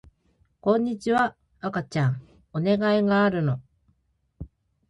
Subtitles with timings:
[0.61, 2.19] こんにちは赤ちゃん
[2.53, 3.61] お願いがあるの